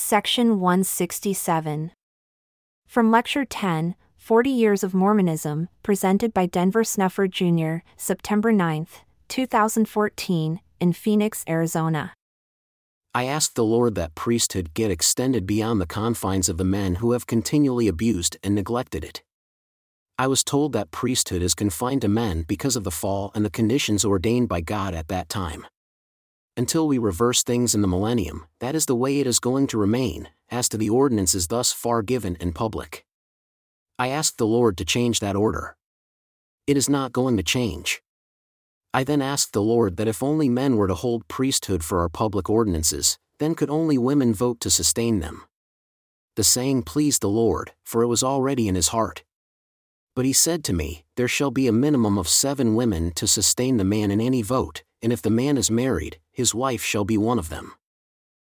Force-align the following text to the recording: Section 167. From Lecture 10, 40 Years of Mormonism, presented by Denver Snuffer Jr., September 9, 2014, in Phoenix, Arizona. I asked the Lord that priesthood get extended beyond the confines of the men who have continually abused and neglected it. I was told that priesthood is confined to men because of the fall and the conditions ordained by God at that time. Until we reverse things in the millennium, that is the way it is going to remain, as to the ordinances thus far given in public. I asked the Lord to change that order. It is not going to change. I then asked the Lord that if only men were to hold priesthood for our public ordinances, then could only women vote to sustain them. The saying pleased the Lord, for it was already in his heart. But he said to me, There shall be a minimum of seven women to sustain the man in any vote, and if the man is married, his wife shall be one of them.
Section 0.00 0.58
167. 0.58 1.92
From 2.86 3.10
Lecture 3.12 3.44
10, 3.44 3.94
40 4.16 4.50
Years 4.50 4.82
of 4.82 4.94
Mormonism, 4.94 5.68
presented 5.82 6.32
by 6.32 6.46
Denver 6.46 6.82
Snuffer 6.82 7.28
Jr., 7.28 7.76
September 7.96 8.50
9, 8.50 8.88
2014, 9.28 10.60
in 10.80 10.92
Phoenix, 10.94 11.44
Arizona. 11.46 12.14
I 13.14 13.26
asked 13.26 13.54
the 13.54 13.62
Lord 13.62 13.94
that 13.96 14.14
priesthood 14.14 14.74
get 14.74 14.90
extended 14.90 15.46
beyond 15.46 15.80
the 15.80 15.86
confines 15.86 16.48
of 16.48 16.56
the 16.56 16.64
men 16.64 16.96
who 16.96 17.12
have 17.12 17.26
continually 17.26 17.86
abused 17.86 18.38
and 18.42 18.54
neglected 18.54 19.04
it. 19.04 19.22
I 20.18 20.26
was 20.26 20.42
told 20.42 20.72
that 20.72 20.90
priesthood 20.90 21.42
is 21.42 21.54
confined 21.54 22.00
to 22.02 22.08
men 22.08 22.42
because 22.48 22.74
of 22.74 22.84
the 22.84 22.90
fall 22.90 23.30
and 23.34 23.44
the 23.44 23.50
conditions 23.50 24.04
ordained 24.04 24.48
by 24.48 24.62
God 24.62 24.94
at 24.94 25.08
that 25.08 25.28
time. 25.28 25.66
Until 26.60 26.86
we 26.86 26.98
reverse 26.98 27.42
things 27.42 27.74
in 27.74 27.80
the 27.80 27.88
millennium, 27.88 28.44
that 28.58 28.74
is 28.74 28.84
the 28.84 28.94
way 28.94 29.18
it 29.18 29.26
is 29.26 29.40
going 29.40 29.66
to 29.68 29.78
remain, 29.78 30.28
as 30.50 30.68
to 30.68 30.76
the 30.76 30.90
ordinances 30.90 31.46
thus 31.46 31.72
far 31.72 32.02
given 32.02 32.36
in 32.36 32.52
public. 32.52 33.06
I 33.98 34.08
asked 34.08 34.36
the 34.36 34.46
Lord 34.46 34.76
to 34.76 34.84
change 34.84 35.20
that 35.20 35.36
order. 35.36 35.78
It 36.66 36.76
is 36.76 36.86
not 36.86 37.14
going 37.14 37.38
to 37.38 37.42
change. 37.42 38.02
I 38.92 39.04
then 39.04 39.22
asked 39.22 39.54
the 39.54 39.62
Lord 39.62 39.96
that 39.96 40.06
if 40.06 40.22
only 40.22 40.50
men 40.50 40.76
were 40.76 40.86
to 40.86 40.94
hold 40.94 41.28
priesthood 41.28 41.82
for 41.82 42.00
our 42.00 42.10
public 42.10 42.50
ordinances, 42.50 43.18
then 43.38 43.54
could 43.54 43.70
only 43.70 43.96
women 43.96 44.34
vote 44.34 44.60
to 44.60 44.68
sustain 44.68 45.20
them. 45.20 45.44
The 46.36 46.44
saying 46.44 46.82
pleased 46.82 47.22
the 47.22 47.30
Lord, 47.30 47.72
for 47.84 48.02
it 48.02 48.08
was 48.08 48.22
already 48.22 48.68
in 48.68 48.74
his 48.74 48.88
heart. 48.88 49.24
But 50.14 50.26
he 50.26 50.34
said 50.34 50.62
to 50.64 50.74
me, 50.74 51.06
There 51.16 51.26
shall 51.26 51.50
be 51.50 51.68
a 51.68 51.72
minimum 51.72 52.18
of 52.18 52.28
seven 52.28 52.74
women 52.74 53.12
to 53.12 53.26
sustain 53.26 53.78
the 53.78 53.84
man 53.96 54.10
in 54.10 54.20
any 54.20 54.42
vote, 54.42 54.82
and 55.02 55.12
if 55.12 55.22
the 55.22 55.30
man 55.30 55.56
is 55.56 55.70
married, 55.70 56.18
his 56.30 56.54
wife 56.54 56.82
shall 56.82 57.04
be 57.04 57.16
one 57.16 57.38
of 57.38 57.48
them. 57.48 57.72